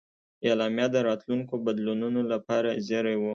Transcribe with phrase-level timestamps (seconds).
[0.47, 3.23] اعلامیه د راتلونکو بدلونونو لپاره زېری و.